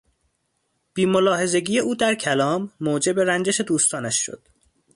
بیملاحظگی 0.93 1.79
او 1.79 1.95
در 1.95 2.15
کلام 2.15 2.71
موجب 2.81 3.19
رنجش 3.19 3.61
دوستانش 3.61 4.15
شد. 4.25 4.41